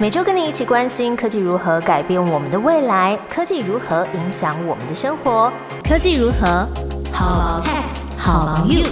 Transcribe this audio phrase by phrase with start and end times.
[0.00, 5.52] 每周跟你一起关心科技如何改变我们的未来，科技如何影响我们的生活，
[5.82, 6.68] 科技如何
[7.12, 7.82] 好 tech
[8.16, 8.84] 好 you。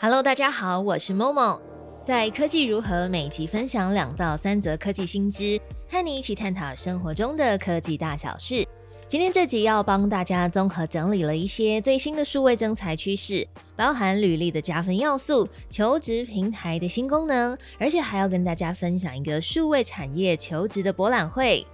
[0.00, 1.60] Hello，大家好，我是 Momo，
[2.08, 5.60] 在科技如何每集分享两到三则科技新知。
[5.90, 8.66] 和你一起探讨生活中的科技大小事。
[9.06, 21.66] 今天这集要帮大家综合整理了一些最新的数位征才趋势，包含履历的加分要素、求职平台的新功能，而且还要跟大家分享一个数位产业求职的博览会。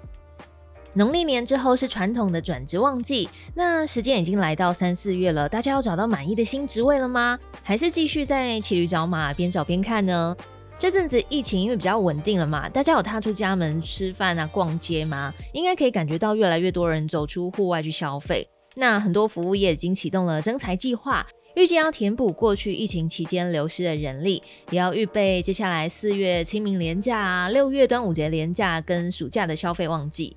[0.96, 7.36] 农历年之后是传统的转职旺季，那时间已经来到三四月了，大家要找到满意的新职位了吗？
[7.64, 10.36] 还是继续在骑驴找马，边找边看呢？
[10.78, 15.34] 这阵子疫情因为比较稳定了嘛，大家有踏出家门吃饭啊、逛街吗？
[15.52, 18.48] 应该可以感觉到越来越多人走出户外去消费。
[18.76, 30.36] 那很多服务业已经启动了增财计划，预计要填补过去疫情期间流失的人力，也要预备接下来四月清明连假、六月端午节连假跟暑假的消费旺季。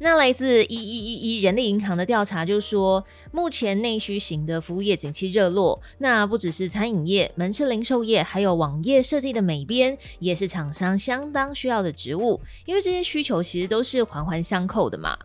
[0.00, 5.80] 那来自一一一一人力银行的调查就说，目前内需型的服务业景气热络。
[5.98, 12.40] 那不只是餐饮业、门市零售业，还有网页设计的美编，也是厂商相当需要的职务。
[12.64, 15.18] 因为这些需求其实都是环环相扣的嘛。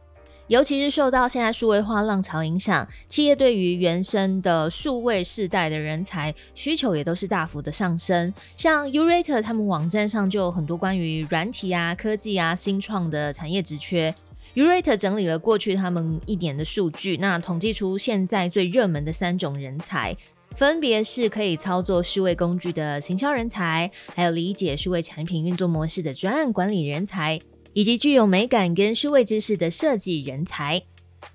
[0.48, 8.34] 尤其是受到现在数位化浪潮影响，企业对于原生的数位世代的人才需求也都是大幅的上升。
[8.58, 14.14] 像 Urate 他们网站上就有很多关于软体啊、科技啊、新创的产业职缺。
[14.56, 20.16] Urate 整理了过去他们一年的数据，那统计出现在最热门的三种人才，
[20.56, 27.40] 分别是可以操作数位工具的行销人才，还有理解数位产品运作模式的专案管理人才，
[27.74, 30.84] 以及具有美感跟数位知识的设计人才。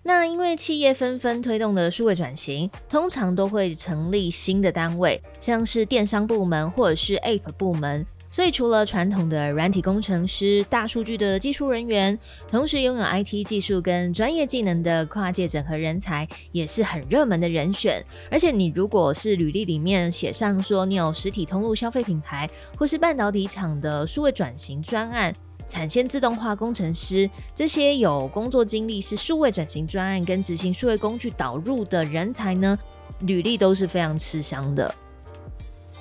[0.04, 8.06] 那因为企业纷纷推动的数位转型，通常都会成立新的单位，像是电商部门或者是 App 部门。
[8.38, 12.16] 所以，除了传统的软体工程师、大数据的技术人员，
[12.46, 18.00] 同时拥有 IT 技术跟专业技能的跨界整合人才，也是很热门的人选。
[18.30, 25.34] 而且，你如果是履历里面写上说你有实体通路消费品牌，或是半导体厂的数位转型专案、
[25.66, 32.78] 产线自动化工程师，这些有工作经历是数位转型专案跟执行数位工具导入的人才呢，
[33.22, 34.94] 履历都是非常吃香的。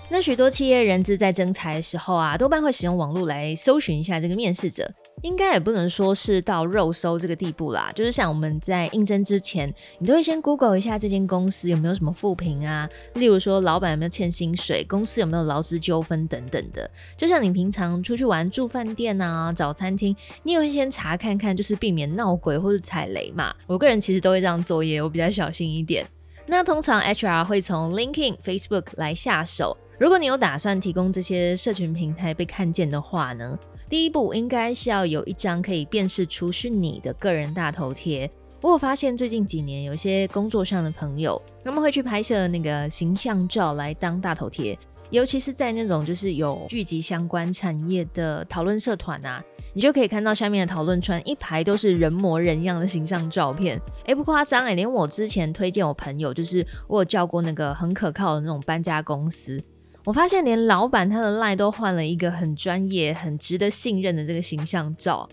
[0.09, 4.89] 那许多企业人资在征才的时候啊，多半会使用网络来搜寻一下这个面试者，
[5.21, 7.91] 应该也不能说是到肉搜这个地步啦。
[7.93, 16.89] 就是像我们在应征之前，你都会先 Google 一下这间公司有没有什么负评啊，例如说老板有没有欠薪水，公司有没有劳资纠纷等等的。
[17.17, 23.53] 就像你平常出去玩住饭店啊、找餐厅，你也会先查看看，就是避免闹鬼或是踩雷嘛。
[23.67, 26.07] 我个人其实都会这样作业，我比较小心一点。
[26.49, 29.77] 那通常 HR 会从 LinkedIn、Facebook 来下手。
[29.99, 33.57] 如果你有打算提供这些社群平台被看见的话呢，
[33.89, 38.29] 第一步应该是要有一张可以辨识出是你的个人大头贴。
[38.61, 44.77] 我有发现最近几年有一些工作上的朋友，他们会去拍摄那个形象照来当大头贴，
[45.09, 49.43] 尤其是在那种就是有聚集相关产业的讨论社团啊，
[49.77, 53.79] 你就可以看到下面的讨论圈一排都是人模人样的形象照片。
[54.07, 59.61] 哎，不夸张哎，连我之前推荐我朋友，就是我有叫过那个很可靠的那种搬家公司。
[60.03, 65.29] 我发现连老板他的 line 都换了一个很专业、很值得信任的这个形象照，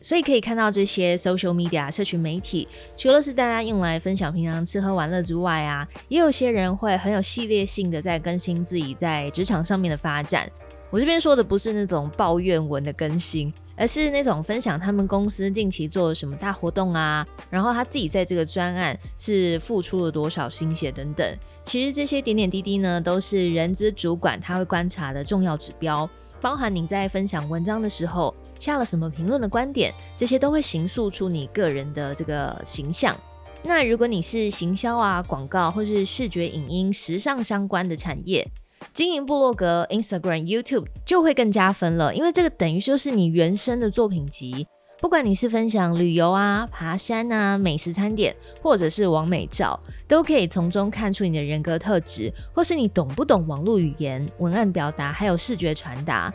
[0.00, 10.48] 所以可以看到这些 social media 社群媒体，除了是大家用来分享平常吃喝玩乐之外啊，也有些人会很有系列性的在更新自己在职场上面的发展。
[10.88, 21.24] 我这边说的不是那种抱怨文的更新，而是那种分享他们公司近期做了什么大活动啊，然后他自己在这个专案是付出了多少心血等等。
[21.64, 26.08] 其实这些点点滴滴呢，都是人资主管他会观察的重要指标，
[26.40, 33.16] 包含你在分享文章的时候下了什么评论的观点，这些都会形塑出你个人的这个形象。
[33.64, 38.48] 那如果你是行销啊、广告或是视觉影音、时尚相关的产业，
[38.92, 44.66] 经营部落格、Instagram、YouTube 就会更加分了，因为这个等于就是你原生的作品集。
[45.00, 56.34] 不管你是分享旅游啊、爬山啊、美食餐点，或者是网美照，都可以从中看出你的人格特质，或是你懂不懂网络语言、文案表达，还有视觉传达。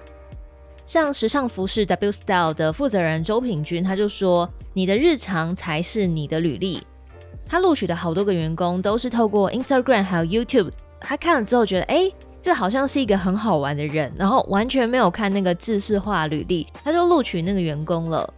[0.85, 6.81] 像时尚服饰 W Style 的负责人周品君，他就说：“你的日常才是你的履历。”
[7.45, 10.71] 他录取的好多个员工都是透过 Instagram 还有 YouTube，
[11.01, 12.09] 他看了之后觉得，哎。
[12.43, 18.33] 这好像是一个很好玩的人，然后完全没有看那个制式化履历，他就录取那个员工了。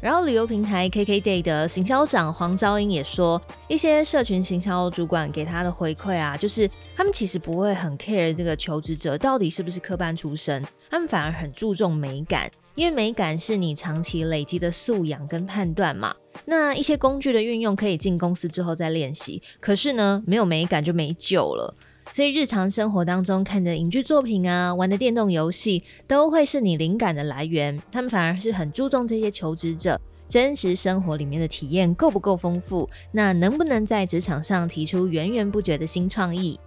[0.00, 16.12] 然后旅游平台 KKday 的行销长黄昭英也说，一些社群行销主管给他的回馈啊，就是他们其实不会很 care 这个求职者到底是不是科班出身，他们反而很注重美感，因为美感是你长期累积的素养跟判断嘛。
[16.46, 21.74] 那一些工具的运用可以进公司之后再练习，可是呢，没有美感就没救了。
[22.16, 27.78] 所以日常生活当中看的影剧作品啊，玩的电动游戏，都会是你灵感的来源。
[27.92, 36.58] 他们反而是很注重这些求职者真实生活里面的体验够不够丰富，那能不能在职场上提出源源不绝的新创意？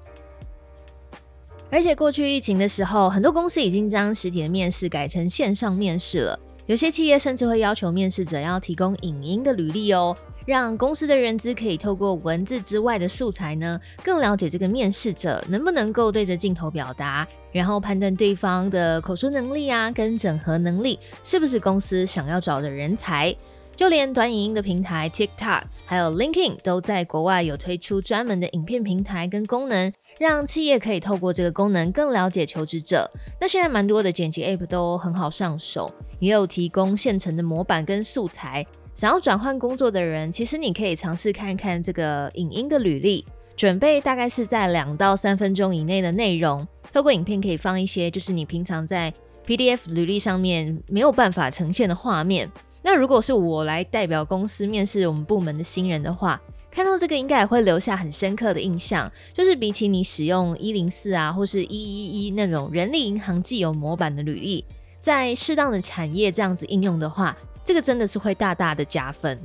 [1.71, 10.15] 而且过去疫情的时候，很多公司已经将实体的面试改成线上面试了，有些企业甚至会要求面试者要提供影音的履历哦。
[10.49, 23.31] 让公司的人资可以透过文字之外的素材呢，更了解这个面试者能不能够对着镜头表达，然后判断对方的口述能力啊，跟整合能力是不是公司想要找的人才。
[23.75, 33.07] 就连短影音的平台 TikTok，还有 LinkedIn 都在国外有推出专门的影片平台跟功能，让企业可以透过这个功能更了解求职者。
[33.39, 38.65] 那现在蛮多的剪辑 App 都很好上手，也有提供现成的模板跟素材。
[38.99, 43.23] 想要转换工作的人，其实你可以尝试看看这个影音的履历，
[43.55, 46.67] 准备大概是在两到三分钟以内的内容。
[46.91, 49.13] 透过影片可以放一些，就是你平常在
[49.47, 52.51] PDF 履历上面没有办法呈现的画面。
[52.81, 59.09] 那如果是我来代表公司面试我们部门的新人的话，看到这个应该也会留下很深刻的印象。
[59.33, 64.65] 就是比起你使用一零四啊，或是一一一那种人力银行既有模板的履历，
[64.99, 67.37] 在适当的产业这样子应用的话。
[67.63, 69.39] 这个真的是会大大的加分。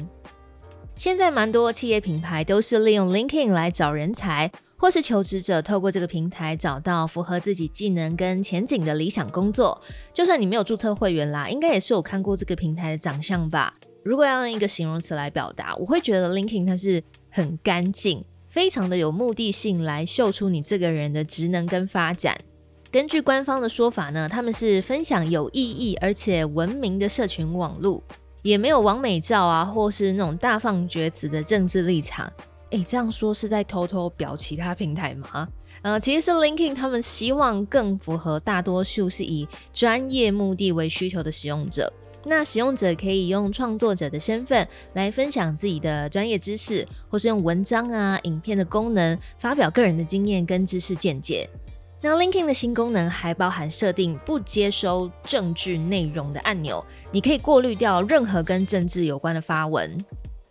[0.97, 9.83] 现在蛮多企业品牌都是利用 LinkedIn 来找人才，或是求职者透过这个平台找到符合自己技能跟前景的理想工作。
[10.13, 13.75] 就算你没有注册会员啦，应该也是有看过这个平台的长相吧？
[14.05, 22.39] 如果要用一个形容词来表达，我会觉得 LinkedIn 它是很干净，非常的有目的性来秀出你这个人的职能跟发展。
[22.95, 28.01] 根据官方的说法呢，他们是分享有意义而且文明的社群网络，
[28.43, 32.33] 也没有完美照啊，或是那种大放厥词的政治立场。
[32.71, 35.49] 诶，这样说是在偷偷表其他平台吗？
[35.83, 41.93] 呃，其实是 LinkedIn 他们希望更符合大多数是以专业目的为需求的使用者。
[42.27, 51.51] 那使用者可以用创作者的身份来分享自己的专业知识，或是用文章啊、影片的功能发表个人的经验跟知识见解。
[52.07, 59.97] 那 LinkedIn 的新功能还包含设定不接收政治内容的按钮，你可以过滤掉任何跟政治有关的发文。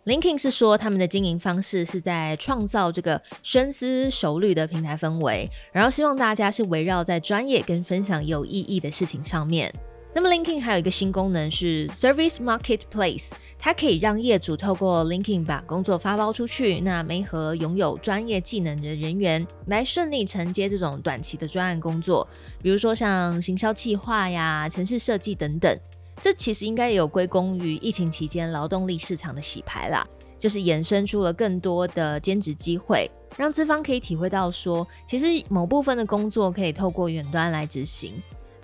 [0.04, 9.72] LinkedIn 是说他们的经营方式是在创造这个深思熟虑的平台氛围，然后希望大家是围绕在专业跟分享有意义的事情上面。
[10.16, 22.26] 那么 LinkedIn 还有一个新功能是 Service Marketplace，它可以让业主透过 LinkedIn 把工作发包出去，那媒合拥有专业技能的人员来顺利承接这种短期的专案工作，
[22.62, 25.76] 比如说像行销企划呀、城市设计等等。
[26.20, 30.06] 这其实应该也有归功于疫情期间劳动力市场的洗牌啦，
[30.38, 38.14] 就是衍生出了更多的兼职机会，让资方可以体会到说，其实某部分的工作可以透过远端来执行。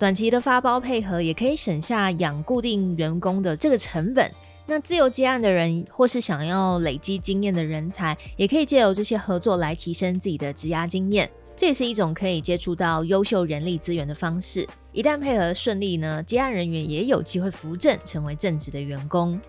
[0.01, 4.31] 短期的发包配合也可以省下养固定员工的这个成本。
[4.65, 11.29] 那自由接案的人或是想要累积经验的人才，也可以借由这些合作来提升自己的职涯经验。
[11.55, 14.67] 这也是一种可以接触到优秀人力资源的方式。
[14.91, 19.39] 一旦配合顺利呢，接案人员也有机会扶正成为正职的员工。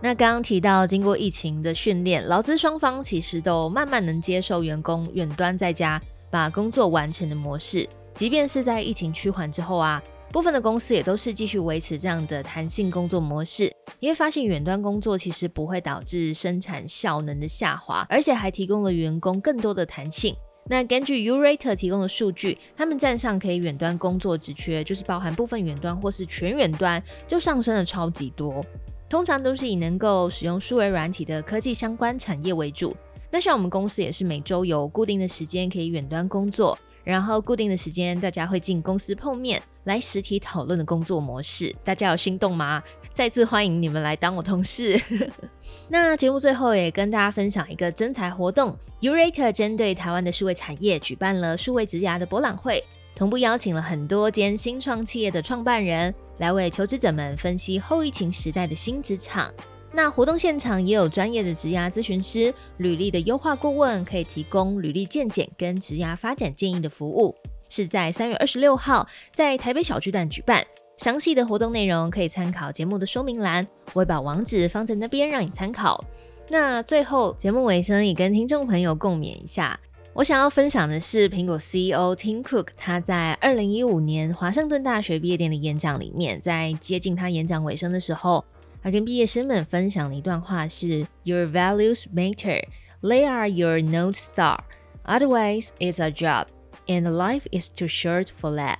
[0.00, 7.86] 那刚刚提到，经过疫情的训练，劳资双方其实都慢慢能接受员工远端在家把工作完成的模式。
[8.20, 20.36] 即便是在疫情趋缓之后啊，部分的公司也都是继续维持这样的弹性工作模式，因为发现远端工作其实不会导致生产效能的下滑，而且还提供了员工更多的弹性。
[20.66, 28.62] 那根据 Urate 提供的数据，他们站上可以远端工作职缺，就是包含部分远端或是全远端，就上升了超级多。
[29.08, 32.94] 通常都是以能够使用数位软体的科技相关产业为主。
[33.30, 36.78] 那像我们公司也是每周有固定的时间可以远端工作。
[37.04, 42.82] 然后固定的时间，大家会进公司碰面，来实体讨论的工作模式，大家有心动吗？
[43.12, 45.00] 再次欢迎你们来当我同事。
[45.88, 52.82] 那节目最后也跟大家分享一个征才活动，Urate 针对台湾的数位产业举办了数位职涯的博览会，
[53.14, 59.52] 同步邀请了很多间新创企业的创办人，来为求职者们分析后疫情时代的新职场。
[59.92, 67.34] 那活动现场也有专业的职涯咨询师、履历的优化顾问，可以提供履历鉴检跟职涯发展建议的服务。
[67.68, 70.64] 是在三月二十六号在台北小巨蛋举办，
[70.96, 76.04] 详细的活动内容可以参考节目的说明栏，我会把网址放在那边让你参考。
[76.48, 79.78] 那最后节目尾声也跟听众朋友共勉一下，
[80.12, 88.44] 我想要分享的是苹果 CEO Tim Cook 他在二零一五年华盛顿大学毕业典礼演讲里面，在接近他演讲尾声的时候，
[88.82, 92.64] 他跟毕业生们分享的一段话是：Your values matter,
[93.02, 94.58] they are your north star.
[95.04, 96.46] Otherwise, it's a job,
[96.86, 98.78] and life is too short for that.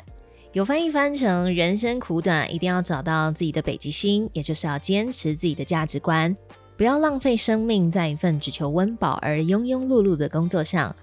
[0.53, 6.37] 有翻译翻成人生苦短，一定要找到自己的北极星，也就是要坚持自己的价值观。
[6.77, 10.97] 不要浪费生命在一份只求温饱而庸庸碌碌的工作上。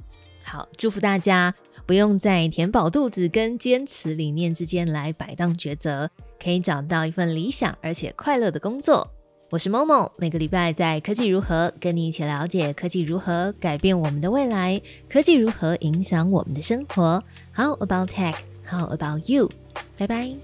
[0.43, 1.53] 好，祝福大家
[1.85, 6.09] 不用在填饱肚子跟坚持理念之间来摆荡抉择，
[6.41, 9.09] 可以找到一份理想而且快乐的工作。
[9.49, 17.23] 我是 Momo，每个礼拜在科技如何跟你一起了解科技如何改变我们的未来，科技如何影响我们的生活。
[17.55, 18.35] How about tech?
[18.69, 19.49] How about you?
[19.97, 20.35] 拜拜。